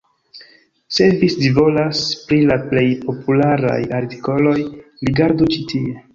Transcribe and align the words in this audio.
Se 0.99 1.09
vi 1.19 1.27
scivolas 1.33 2.01
pri 2.31 2.39
la 2.53 2.57
plej 2.73 2.87
popularaj 3.05 3.77
artikoloj, 4.01 4.57
rigardu 5.11 5.53
ĉi 5.55 5.63
tie. 5.75 5.97